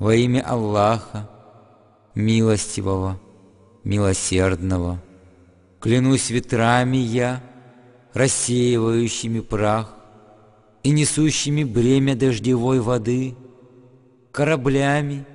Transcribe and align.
Во 0.00 0.14
имя 0.14 0.40
Аллаха, 0.40 1.28
милостивого, 2.14 3.20
милосердного, 3.84 4.98
клянусь 5.78 6.30
ветрами 6.30 6.96
я, 6.96 7.42
рассеивающими 8.14 9.40
прах 9.40 9.94
и 10.82 10.90
несущими 10.90 11.64
бремя 11.64 12.16
дождевой 12.16 12.80
воды, 12.80 13.36
кораблями, 14.32 15.26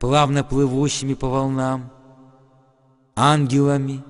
плавно 0.00 0.42
плывущими 0.42 1.14
по 1.14 1.28
волнам, 1.28 1.92
ангелами, 3.14 4.02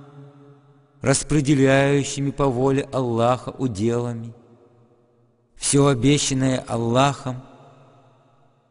распределяющими 1.01 2.31
по 2.31 2.47
воле 2.47 2.89
Аллаха 2.91 3.51
уделами. 3.51 4.33
Все 5.55 5.85
обещанное 5.85 6.57
Аллахом 6.67 7.35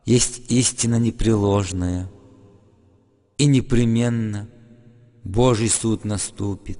есть 0.06 0.52
истина 0.52 0.98
непреложная, 1.00 2.10
и 3.38 3.46
непременно 3.46 4.50
Божий 5.24 5.70
суд 5.70 6.06
наступит. 6.06 6.80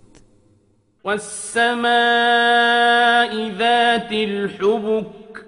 والسماء 1.04 1.82
ذات 3.58 4.12
الحبك 4.12 5.46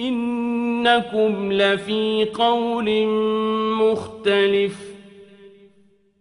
إنكم 0.00 1.52
لفي 1.52 2.24
قول 2.34 3.06
مختلف 3.76 4.76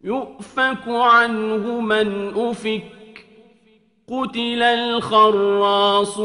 يؤفك 0.04 0.88
عنه 0.88 1.80
من 1.82 2.34
أفك 2.36 2.84
قتل 4.08 4.62
الخراصون 4.64 6.18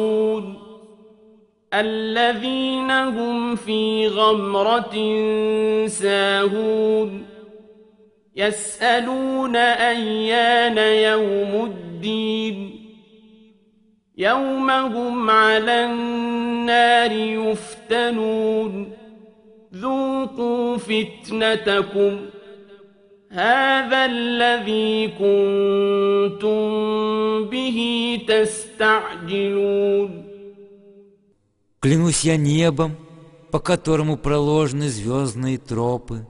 الذين 1.73 2.91
هم 2.91 3.55
في 3.55 4.07
غمرة 4.07 4.95
ساهون. 5.87 7.25
يسألون 8.35 9.55
أيان 9.55 10.77
يوم 10.77 11.65
الدين. 11.65 12.85
يوم 14.17 14.71
هم 14.71 15.29
على 15.29 15.85
النار 15.85 17.11
يفتنون. 17.11 18.93
ذوقوا 19.73 20.77
فتنتكم. 20.77 22.19
هذا 23.31 24.05
الذي 24.05 25.07
كنتم 25.07 26.59
به 27.43 28.19
تستعجلون. 28.27 30.26
Клянусь 31.87 32.25
я 32.25 32.35
небом, 32.35 32.97
по 33.49 33.61
которому 33.61 34.17
проложены 34.17 34.89
звездные 34.89 35.57
тропы, 35.57 36.27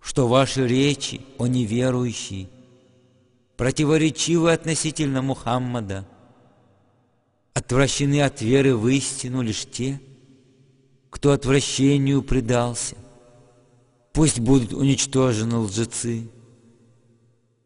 что 0.00 0.26
ваши 0.26 0.66
речи, 0.66 1.20
о 1.36 1.46
неверующие, 1.46 2.48
противоречивы 3.58 4.50
относительно 4.50 5.20
Мухаммада, 5.20 6.08
отвращены 7.52 8.22
от 8.22 8.40
веры 8.40 8.74
в 8.74 8.88
истину 8.88 9.42
лишь 9.42 9.66
те, 9.66 10.00
кто 11.10 11.32
отвращению 11.32 12.22
предался. 12.22 12.96
Пусть 14.14 14.40
будут 14.40 14.72
уничтожены 14.72 15.58
лжецы, 15.58 16.26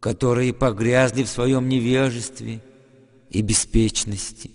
которые 0.00 0.52
погрязли 0.52 1.22
в 1.22 1.28
своем 1.28 1.68
невежестве 1.68 2.60
и 3.30 3.40
беспечности. 3.40 4.50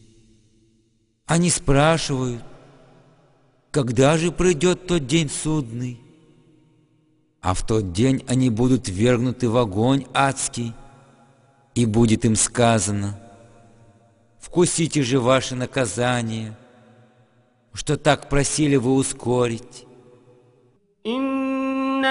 Они 1.27 1.50
спрашивают, 1.50 2.43
когда 3.71 4.16
же 4.19 4.33
придет 4.33 4.87
тот 4.87 5.06
день 5.06 5.31
судный? 5.31 5.99
А 7.41 7.55
в 7.55 7.66
тот 7.66 7.93
день 7.93 8.25
они 8.28 8.50
будут 8.50 8.88
вергнуты 8.88 9.49
в 9.49 9.56
огонь 9.56 10.05
адский, 10.15 10.75
и 11.75 11.87
будет 11.87 12.25
им 12.25 12.37
сказано, 12.37 13.19
«Вкусите 14.38 15.03
же 15.03 15.19
ваше 15.21 15.55
наказание, 15.55 16.56
что 17.72 17.97
так 17.97 18.28
просили 18.28 18.77
вы 18.77 18.94
ускорить». 18.94 19.87
إن 21.06 22.05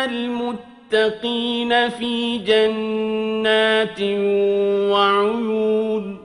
المتقين 0.91 1.89
في 1.89 2.37
جنات 2.37 4.01
وعيون 4.91 6.24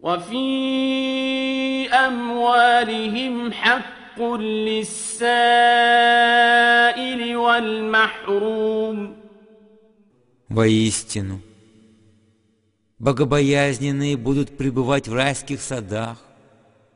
وفي 0.00 1.88
أموالهم 1.88 3.52
حق 3.52 4.22
للسائل 4.22 5.36
والمحروم 7.36 9.24
Воистину, 10.50 11.40
богобоязненные 12.98 14.16
будут 14.16 14.56
пребывать 14.56 15.08
в 15.08 15.14
райских 15.14 15.60
садах 15.60 16.18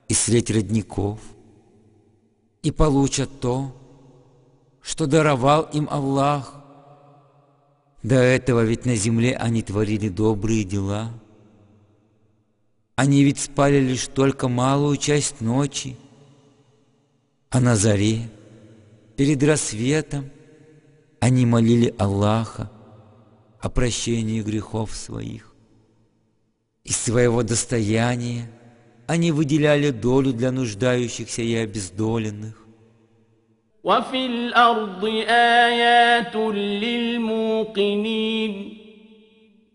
и 0.06 0.14
средь 0.14 0.50
родников, 0.50 1.18
и 2.62 2.70
получат 2.70 3.40
то, 3.40 3.74
что 4.82 5.06
даровал 5.06 5.62
им 5.72 5.88
Аллах. 5.90 6.54
До 8.02 8.16
этого 8.16 8.64
ведь 8.64 8.86
на 8.86 8.94
земле 8.94 9.34
они 9.36 9.62
творили 9.62 10.08
добрые 10.08 10.62
дела. 10.64 11.10
Они 13.02 13.22
ведь 13.22 13.38
спали 13.38 13.78
лишь 13.78 14.08
только 14.08 14.48
малую 14.48 14.96
часть 14.96 15.40
ночи, 15.40 15.96
а 17.50 17.60
на 17.60 17.76
заре, 17.76 18.28
перед 19.16 19.42
рассветом, 19.42 20.30
они 21.20 21.46
молили 21.46 21.94
Аллаха 21.98 22.70
о 23.60 23.68
прощении 23.68 24.42
грехов 24.42 24.94
своих. 24.94 25.54
Из 26.84 26.96
своего 26.96 27.42
достояния 27.42 28.50
они 29.06 29.32
выделяли 29.32 29.90
долю 29.90 30.32
для 30.32 30.50
нуждающихся 30.52 31.42
и 31.42 31.54
обездоленных. 31.54 32.68
وفي 33.84 34.26
الأرض 34.26 35.04
آيات 35.28 36.36
للموقنين 36.82 38.71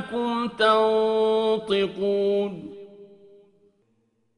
أنكم 0.00 0.48
تنطقون 0.58 2.52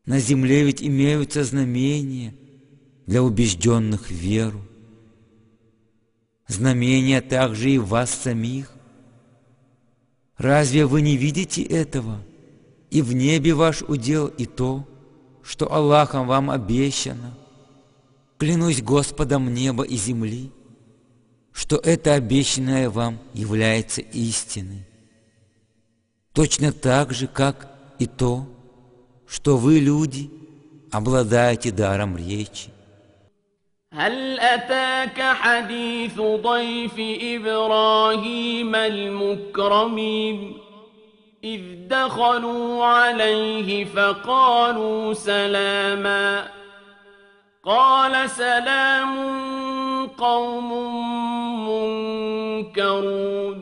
На 0.07 0.19
земле 0.21 0.65
ведь 0.65 0.83
имеются 0.83 1.45
знамения 1.45 2.35
для 3.07 3.23
убежденных 3.23 4.09
в 4.09 4.11
веру. 4.11 4.63
знамения 6.49 7.21
также 7.21 7.71
и 7.71 7.79
вас 7.79 8.11
самих. 8.11 8.73
Разве 10.37 10.87
вы 10.87 11.03
не 11.03 11.17
видите 11.17 11.63
этого? 11.63 12.23
И 12.91 13.03
в 13.03 13.13
небе 13.13 13.53
ваш 13.53 13.83
удел 13.83 14.29
и 14.29 14.47
то, 14.47 14.89
что 15.43 15.71
Аллахом 15.73 16.27
вам 16.27 16.51
обещано. 16.51 17.37
Клянусь 18.39 18.83
Господом 18.83 19.53
неба 19.53 19.85
и 19.85 19.97
земли, 19.97 20.51
что 21.53 21.77
это 21.77 22.15
обещанное 22.15 22.89
вам 22.89 23.19
является 23.35 24.01
истиной. 24.01 24.87
Точно 26.33 26.73
так 26.73 27.13
же, 27.13 27.27
как 27.27 27.69
и 27.99 28.07
то, 28.07 28.47
что 29.27 29.57
вы, 29.57 29.81
люди, 29.81 30.31
обладаете 30.91 31.71
даром 31.71 32.17
речи. 32.17 32.71
هل 33.93 34.41
أتاك 34.41 35.23
حديث 35.23 36.21
ضيف 36.21 36.95
إبراهيم 37.23 38.75
المكرمين 38.75 40.57
إذ 41.45 41.61
دخلوا 41.89 42.85
عليه 42.85 43.85
فقالوا 43.85 45.15
سلاما 45.15 46.49
قال 47.65 48.31
سلام 48.31 49.17
قوم 50.07 50.73
منكرون 51.69 53.62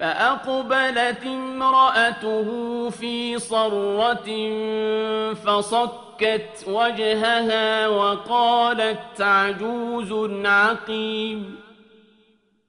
فأقبلت 0.00 1.22
امرأته 1.26 2.48
في 2.90 3.38
صرة 3.38 4.28
فصكت 5.34 6.64
وجهها 6.66 7.88
وقالت 7.88 9.20
عجوز 9.20 10.30
عقيم 10.46 11.56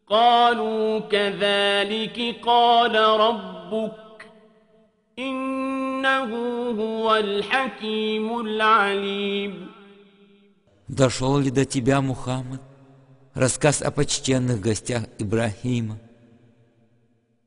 قالوا 0.09 0.99
كذلك 0.99 2.35
قال 2.45 2.95
ربك 2.95 4.27
إنه 5.19 6.31
هو 6.79 7.15
الحكيم 7.15 8.39
العليم 8.39 9.67
Дошел 10.89 11.37
ли 11.37 11.51
до 11.51 11.65
тебя, 11.65 11.99
Мухаммад, 11.99 12.61
рассказ 13.33 13.81
о 13.81 13.91
почтенных 13.91 14.61
гостях 14.61 15.03
Ибрахима, 15.19 15.97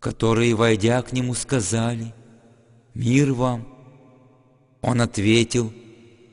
которые, 0.06 0.54
войдя 0.54 1.02
к 1.02 1.14
нему, 1.14 1.34
сказали 1.34 2.14
«Мир 2.94 3.34
вам!» 3.34 3.68
Он 4.84 5.02
ответил 5.02 5.74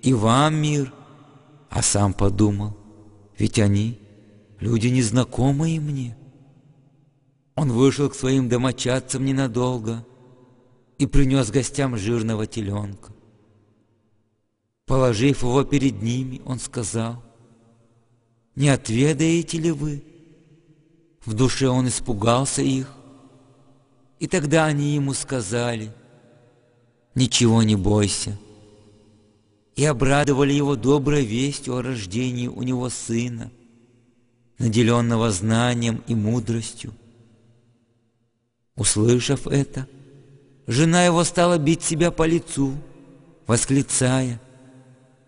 «И 0.03 0.13
вам 0.13 0.57
мир!» 0.57 0.93
А 1.71 1.81
сам 1.81 2.13
подумал 2.13 2.77
«Ведь 3.39 3.59
они 3.59 3.99
люди 4.61 4.89
незнакомые 4.89 5.81
мне». 5.81 6.19
Он 7.55 7.73
вышел 7.73 8.11
к 8.11 8.15
своим 8.15 8.51
домочадцам 8.51 9.25
ненадолго 9.25 10.05
и 10.99 11.07
принес 11.07 11.51
гостям 11.51 11.97
жирного 11.97 12.47
теленка. 12.47 13.15
Положив 14.85 15.45
его 15.45 15.65
перед 15.65 16.03
ними, 16.03 16.43
он 16.45 16.59
сказал, 16.59 17.23
«Не 18.55 18.69
отведаете 18.69 19.57
ли 19.57 19.71
вы?» 19.71 20.05
В 21.25 21.33
душе 21.33 21.69
он 21.69 21.89
испугался 21.89 22.61
их, 22.61 22.99
и 24.23 24.29
тогда 24.29 24.67
они 24.67 24.95
ему 24.95 25.15
сказали, 25.15 25.91
«Ничего 27.17 27.65
не 27.65 27.75
бойся», 27.75 28.39
и 29.75 29.85
обрадовали 29.85 30.53
его 30.53 30.77
доброй 30.77 31.25
вестью 31.25 31.75
о 31.75 31.83
рождении 31.83 32.47
у 32.47 32.63
него 32.63 32.89
сына, 32.89 33.51
наделенного 34.59 35.33
знанием 35.33 36.05
и 36.07 36.15
мудростью. 36.15 36.95
Услышав 38.77 39.49
это, 39.49 39.89
жена 40.69 41.05
его 41.05 41.25
стала 41.25 41.59
бить 41.59 41.83
себя 41.83 42.13
по 42.13 42.23
лицу, 42.23 42.75
восклицая, 43.49 44.41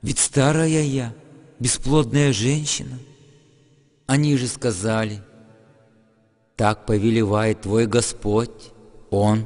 «Ведь 0.02 0.20
старая 0.20 0.69
я, 0.85 1.12
бесплодная 1.58 2.32
женщина». 2.32 2.96
Они 4.06 4.37
же 4.37 4.46
сказали, 4.46 5.20
«Так 6.55 6.87
повелевает 6.87 7.62
твой 7.62 7.88
Господь, 7.88 8.70
Он 9.14 9.46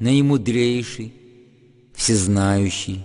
наимудрейший, 0.00 1.12
всезнающий». 1.94 3.00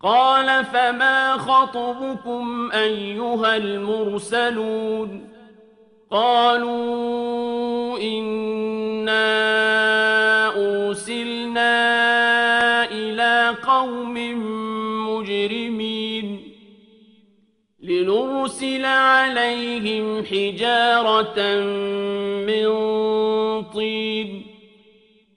قال 0.00 0.64
فما 0.64 1.36
خطبكم 1.38 2.70
أيها 2.72 3.56
المرسلون 3.56 5.28
قالوا 6.10 7.98
إنا 7.98 9.26
أرسلنا 10.56 11.74
إلى 12.90 13.56
قوم 13.66 14.14
مجرمين 15.08 16.52
لنرسل 17.82 18.84
عليهم 18.84 20.24
حجارة 20.24 21.60
من 22.46 22.66
طين 23.62 24.39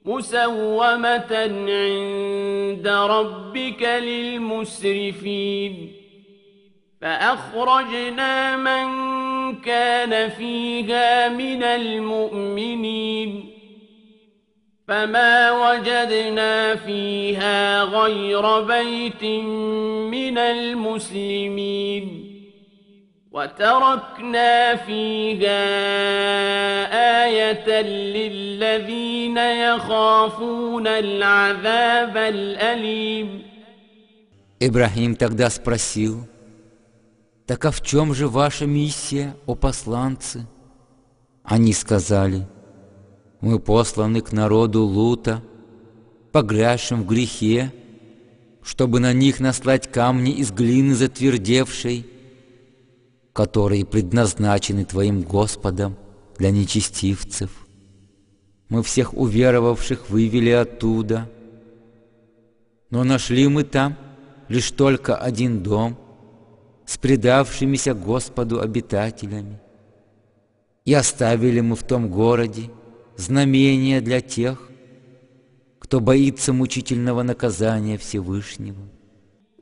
مسومة 0.05 1.35
عند 1.69 2.87
ربك 2.87 3.83
للمسرفين. 4.03 5.91
فأخرجنا 7.01 8.57
من 8.57 8.85
كان 9.55 10.29
فيها 10.29 11.29
من 11.29 11.63
المؤمنين. 11.63 13.51
فما 14.87 15.51
وجدنا 15.51 16.75
فيها 16.75 17.83
غير 17.83 18.61
بيت 18.61 19.23
من 20.11 20.37
المسلمين. 20.37 22.24
وتركنا 23.34 24.76
فيها 24.76 25.62
آية 27.26 27.82
للذين 27.82 29.36
يخافون 29.38 30.86
العذاب 30.86 32.16
الأليم 32.16 33.50
Ибрахим 34.62 35.14
тогда 35.14 35.48
спросил, 35.48 36.28
«Так 37.46 37.64
а 37.64 37.70
в 37.70 37.80
чем 37.80 38.12
же 38.12 38.28
ваша 38.28 38.66
миссия, 38.66 39.34
о 39.46 39.54
посланцы?» 39.54 40.46
Они 41.42 41.72
сказали, 41.72 42.46
«Мы 43.40 43.58
посланы 43.58 44.20
к 44.20 44.32
народу 44.32 44.82
Лута, 44.82 45.42
погрязшим 46.30 47.04
в 47.04 47.06
грехе, 47.06 47.72
чтобы 48.62 49.00
на 49.00 49.14
них 49.14 49.40
наслать 49.40 49.90
камни 49.90 50.32
из 50.32 50.52
глины 50.52 50.94
затвердевшей, 50.94 52.04
которые 53.35 53.85
предназначены 53.85 54.85
Твоим 54.85 55.21
Господом 55.21 55.97
для 56.37 56.51
нечестивцев. 56.51 57.51
Мы 58.69 58.81
всех 58.81 59.13
уверовавших 59.13 60.09
вывели 60.09 60.51
оттуда, 60.51 61.29
но 62.89 63.03
нашли 63.03 63.49
мы 63.49 63.65
там 63.65 63.97
лишь 64.47 64.71
только 64.71 65.17
один 65.17 65.61
дом 65.61 65.97
с 66.85 66.97
предавшимися 66.97 67.93
Господу 67.93 68.61
обитателями. 68.61 69.59
И 70.85 70.93
оставили 70.93 71.59
мы 71.59 71.75
в 71.75 71.83
том 71.83 72.09
городе 72.09 72.71
знамения 73.17 73.99
для 73.99 74.21
тех, 74.21 74.69
кто 75.79 75.99
боится 75.99 76.53
мучительного 76.53 77.21
наказания 77.21 77.97
Всевышнего. 77.97 78.87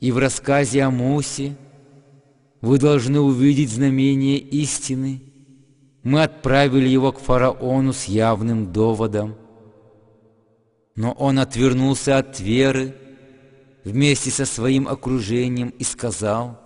И 0.00 0.12
в 0.12 0.18
рассказе 0.18 0.82
о 0.82 0.90
Мусе 0.90 1.56
вы 2.60 2.78
должны 2.78 3.20
увидеть 3.20 3.70
знамение 3.70 4.38
истины. 4.38 5.22
Мы 6.02 6.22
отправили 6.22 6.88
его 6.88 7.12
к 7.12 7.18
фараону 7.18 7.92
с 7.92 8.04
явным 8.04 8.72
доводом. 8.72 9.34
Но 10.94 11.12
он 11.12 11.38
отвернулся 11.38 12.18
от 12.18 12.40
веры 12.40 12.94
вместе 13.84 14.30
со 14.30 14.44
своим 14.44 14.88
окружением 14.88 15.70
и 15.70 15.84
сказал, 15.84 16.60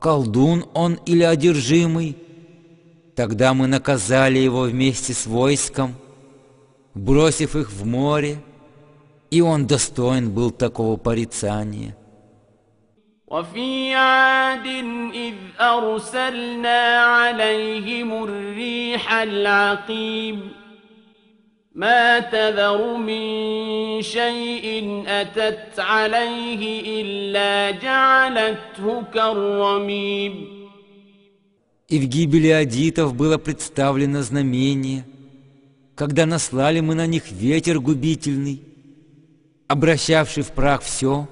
«Колдун 0.00 0.66
он 0.74 0.98
или 1.06 1.22
одержимый?» 1.22 2.16
Тогда 3.14 3.52
мы 3.52 3.66
наказали 3.66 4.38
его 4.38 4.62
вместе 4.62 5.12
с 5.12 5.26
войском, 5.26 5.96
бросив 6.94 7.56
их 7.56 7.72
в 7.72 7.84
море, 7.84 8.40
и 9.30 9.40
он 9.40 9.66
достоин 9.66 10.30
был 10.30 10.52
такого 10.52 10.96
порицания. 10.96 11.96
وفي 13.27 13.93
عاد 13.93 14.67
إذ 15.13 15.33
أرسلنا 15.59 16.81
عليهم 16.97 18.23
الريح 18.23 19.13
العقيم 19.13 20.49
ما 21.75 22.19
تذر 22.19 22.97
من 22.97 24.01
شيء 24.01 25.03
أتت 25.07 25.79
عليه 25.79 26.81
إلا 27.01 27.71
جعلته 27.71 29.03
كالرميم 29.13 30.63
И 31.89 31.99
в 31.99 32.05
гибели 32.07 32.47
адитов 32.49 33.13
было 33.13 33.37
представлено 33.37 34.23
знамение, 34.23 35.05
когда 35.95 36.25
наслали 36.25 36.79
мы 36.79 36.95
на 36.95 37.05
них 37.05 37.31
ветер 37.31 37.79
губительный, 37.79 38.63
обращавший 39.67 40.43
в 40.43 40.51
прах 40.53 40.81
все, 40.81 41.27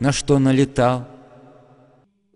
на 0.00 0.12
что 0.12 0.38
налетал. 0.38 1.06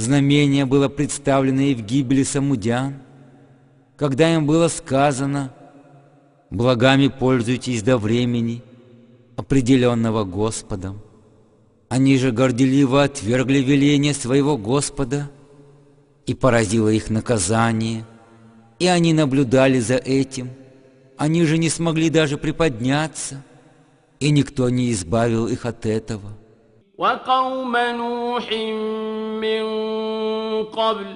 Знамение 0.00 0.64
было 0.64 0.88
представлено 0.88 1.60
и 1.60 1.74
в 1.74 1.84
гибели 1.84 2.22
самудян, 2.22 3.02
когда 3.96 4.34
им 4.34 4.46
было 4.46 4.68
сказано 4.68 5.52
«Благами 6.48 7.08
пользуйтесь 7.08 7.82
до 7.82 7.98
времени, 7.98 8.62
определенного 9.36 10.24
Господом». 10.24 11.02
Они 11.90 12.16
же 12.16 12.32
горделиво 12.32 13.02
отвергли 13.02 13.58
веление 13.58 14.14
своего 14.14 14.56
Господа, 14.56 15.30
и 16.24 16.32
поразило 16.32 16.88
их 16.88 17.10
наказание, 17.10 18.06
и 18.78 18.86
они 18.86 19.12
наблюдали 19.12 19.80
за 19.80 19.96
этим. 19.96 20.48
Они 21.18 21.44
же 21.44 21.58
не 21.58 21.68
смогли 21.68 22.08
даже 22.08 22.38
приподняться, 22.38 23.44
и 24.18 24.30
никто 24.30 24.70
не 24.70 24.92
избавил 24.92 25.46
их 25.46 25.66
от 25.66 25.84
этого. 25.84 26.39
وقوم 27.00 27.76
نوح 27.76 28.52
من 29.40 29.64
قبل 30.64 31.06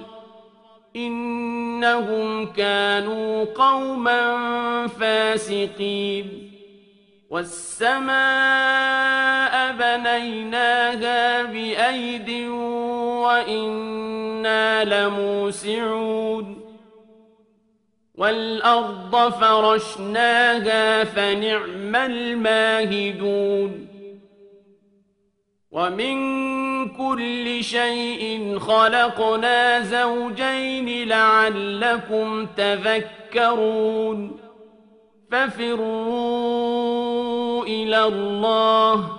إنهم 0.95 2.45
كانوا 2.45 3.45
قوما 3.45 4.37
فاسقين. 4.87 6.51
والسماء 7.29 8.11
بنيناها 9.71 11.43
بأيد 11.43 12.49
وإنا 13.23 14.83
لموسعون. 14.83 16.75
والأرض 18.15 19.31
فرشناها 19.31 21.03
فنعم 21.03 21.95
الماهدون. 21.95 23.94
ومن 25.74 26.16
كل 26.88 27.64
شيء 27.64 28.58
خلقنا 28.58 29.82
زوجين 29.82 31.08
لعلكم 31.08 32.46
تذكرون 32.56 34.36
ففروا 35.30 36.70
إلى 37.64 38.04
الله 38.04 39.10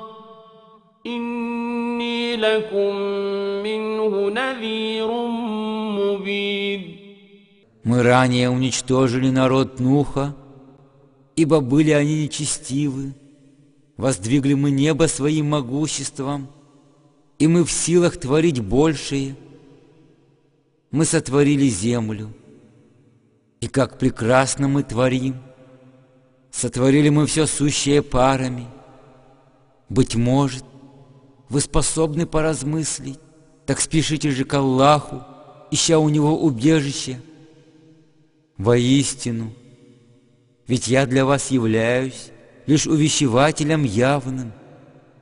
إني 1.07 2.35
لكم 2.35 2.95
منه 3.63 4.29
نذير 4.29 5.11
مبين 5.97 6.97
Мы 7.83 8.03
ранее 8.03 8.51
уничтожили 8.51 9.31
народ 9.31 9.79
Нуха, 9.79 10.35
ибо 11.35 11.61
были 11.61 11.89
они 11.89 12.25
нечестивы. 12.25 13.15
Воздвигли 13.96 14.54
мы 14.54 14.70
небо 14.70 15.04
своим 15.04 15.50
могуществом, 15.50 16.48
и 17.38 17.46
мы 17.46 17.64
в 17.64 17.72
силах 17.72 18.18
творить 18.18 18.60
большее. 18.60 19.36
Мы 20.90 21.04
сотворили 21.04 21.68
землю, 21.68 22.32
и 23.60 23.68
как 23.68 23.98
прекрасно 23.98 24.68
мы 24.68 24.82
творим. 24.82 25.36
Сотворили 26.50 27.08
мы 27.08 27.26
все 27.26 27.46
сущее 27.46 28.02
парами. 28.02 28.66
Быть 29.88 30.14
может, 30.14 30.64
вы 31.48 31.60
способны 31.60 32.26
поразмыслить, 32.26 33.18
так 33.66 33.80
спешите 33.80 34.30
же 34.30 34.44
к 34.44 34.54
Аллаху, 34.54 35.22
ища 35.70 35.98
у 35.98 36.08
Него 36.08 36.38
убежище. 36.38 37.20
Воистину, 38.56 39.52
ведь 40.66 40.88
я 40.88 41.04
для 41.04 41.26
вас 41.26 41.50
являюсь 41.50 42.30
лишь 42.67 42.87
увещевателем 42.87 43.83
явным, 43.83 44.51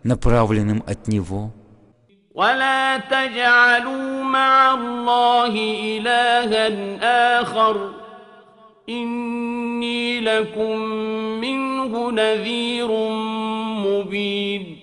направленным 0.04 0.84
от 0.86 1.08
Него. 1.08 1.52
ولا 2.36 2.98
تجعلوا 2.98 4.24
مع 4.24 4.74
الله 4.74 5.54
إلها 5.84 7.42
آخر 7.42 7.92
إني 8.90 10.20
لكم 10.22 10.80
منه 11.42 12.12
نذير 12.12 12.88
مبين 13.86 14.83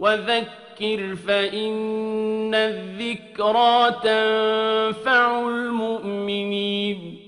وذكر 0.00 1.16
فإن 1.16 2.54
الذكرى 2.54 3.90
تنفع 4.02 5.48
المؤمنين 5.48 7.22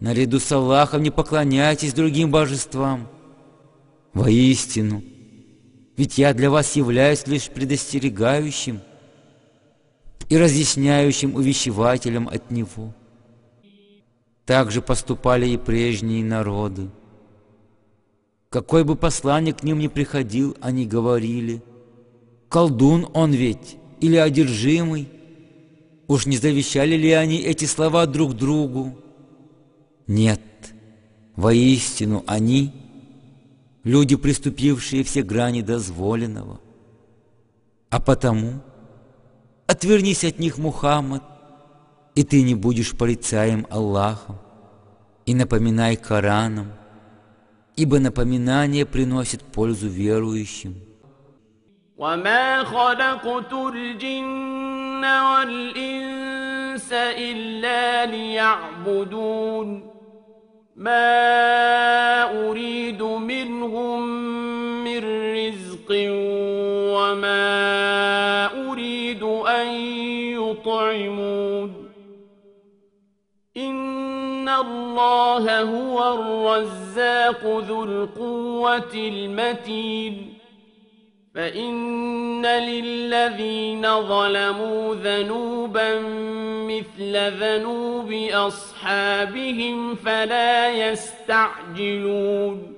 Наряду 0.00 0.40
с 0.40 0.50
Аллахом 0.50 1.02
не 1.02 1.10
поклоняйтесь 1.10 1.92
другим 1.92 2.30
божествам. 2.30 3.06
Воистину, 4.14 5.02
ведь 5.98 6.16
я 6.16 6.32
для 6.32 6.50
вас 6.50 6.74
являюсь 6.74 7.26
лишь 7.26 7.50
предостерегающим 7.50 8.80
и 10.30 10.38
разъясняющим 10.38 11.34
увещевателем 11.34 12.28
от 12.28 12.50
Него. 12.50 12.94
Так 14.46 14.70
же 14.70 14.80
поступали 14.80 15.46
и 15.48 15.58
прежние 15.58 16.24
народы. 16.24 16.88
Какой 18.48 18.82
бы 18.82 18.96
посланник 18.96 19.58
к 19.58 19.62
ним 19.62 19.78
ни 19.78 19.86
приходил, 19.88 20.56
они 20.62 20.86
говорили, 20.86 21.62
«Колдун 22.49 23.07
он 23.13 23.33
ведь 23.33 23.77
или 23.99 24.15
одержимый?» 24.15 25.09
Уж 26.07 26.27
не 26.27 26.37
завещали 26.37 26.95
ли 26.95 27.11
они 27.11 27.37
эти 27.37 27.65
слова 27.65 28.05
друг 28.05 28.35
другу? 28.35 28.95
Нет, 30.07 30.41
воистину 31.35 32.23
они— 32.27 32.73
люди, 33.83 34.15
приступившие 34.15 35.03
все 35.03 35.23
грани 35.23 35.61
дозволенного. 35.61 36.59
А 37.89 37.99
потому 37.99 38.61
отвернись 39.65 40.23
от 40.23 40.37
них, 40.37 40.57
Мухаммад, 40.59 41.23
и 42.13 42.23
ты 42.23 42.43
не 42.43 42.53
будешь 42.53 42.95
порицаем 42.95 43.65
Аллахом, 43.69 44.37
и 45.25 45.33
напоминай 45.33 45.95
Кораном, 45.95 46.71
ибо 47.75 47.99
напоминание 47.99 48.85
приносит 48.85 49.41
пользу 49.41 49.87
верующим. 49.87 50.75
وما 51.97 52.63
خلقت 52.63 53.53
الجن 53.53 55.05
والإنس 55.05 56.93
إلا 56.93 58.05
ليعبدون 58.05 59.91
ما 60.75 62.49
أريد 62.49 63.03
منهم 63.03 64.01
من 64.83 65.33
رزق 65.35 65.91
وما 66.95 67.45
أريد 68.71 69.23
أن 69.23 69.67
يطعمون 70.35 71.85
إن 73.57 74.49
الله 74.49 75.61
هو 75.61 76.13
الرزاق 76.13 77.63
ذو 77.67 77.83
القوة 77.83 78.93
المتين 78.93 80.34
فإن 81.34 82.46
للذين 82.46 83.82
ظلموا 83.82 84.94
ذنوبا 84.94 86.00
مثل 86.66 87.16
ذنوب 87.40 88.12
أصحابهم 88.32 89.94
فلا 89.94 90.90
يستعجلون 90.90 92.72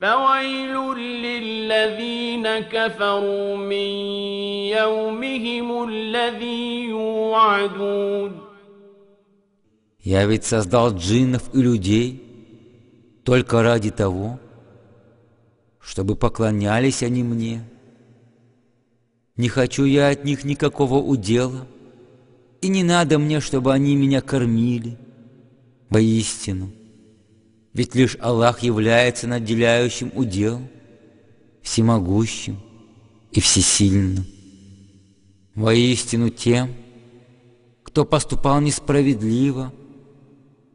فويل 0.00 0.74
للذين 0.98 2.58
كفروا 2.58 3.56
من 3.56 3.90
يومهم 4.78 5.88
الذي 5.88 6.84
يوعدون 6.84 8.52
Я 10.04 10.26
ведь 10.26 10.44
создал 10.44 10.92
джиннов 10.96 11.54
и 11.54 11.62
людей 11.62 12.20
только 13.24 13.62
ради 13.62 13.90
того, 13.90 14.40
чтобы 15.87 16.17
поклонялись 16.17 17.01
они 17.01 17.23
мне. 17.23 17.63
Не 19.37 19.47
хочу 19.47 19.85
я 19.85 20.09
от 20.09 20.25
них 20.25 20.43
никакого 20.43 20.95
удела, 20.95 21.65
и 22.59 22.67
не 22.67 22.83
надо 22.83 23.17
мне, 23.17 23.39
чтобы 23.39 23.73
они 23.73 23.95
меня 23.95 24.19
кормили. 24.19 24.97
Воистину, 25.89 26.73
ведь 27.71 27.95
лишь 27.95 28.17
Аллах 28.19 28.63
является 28.63 29.27
наделяющим 29.27 30.11
удел, 30.13 30.59
всемогущим 31.61 32.59
и 33.31 33.39
всесильным. 33.39 34.25
Воистину 35.55 36.29
тем, 36.29 36.73
кто 37.83 38.03
поступал 38.03 38.59
несправедливо, 38.59 39.71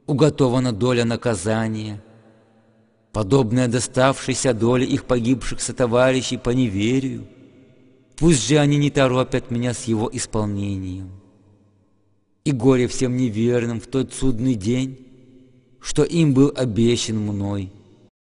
уготована 0.06 0.72
доля 0.72 1.04
наказания– 1.04 2.02
подобное 3.12 3.68
доставшейся 3.68 4.54
доле 4.54 4.86
их 4.86 5.04
погибших 5.04 5.60
сотоварищей 5.60 6.38
по 6.38 6.50
неверию. 6.50 7.26
Пусть 8.16 8.46
же 8.46 8.58
они 8.58 8.76
не 8.76 8.90
торопят 8.90 9.50
меня 9.50 9.74
с 9.74 9.84
его 9.84 10.08
исполнением. 10.12 11.10
И 12.44 12.52
горе 12.52 12.88
всем 12.88 13.16
неверным 13.16 13.80
в 13.80 13.86
тот 13.86 14.12
судный 14.12 14.54
день, 14.54 14.98
что 15.80 16.02
им 16.02 16.34
был 16.34 16.52
обещан 16.56 17.18
мной– 17.18 17.72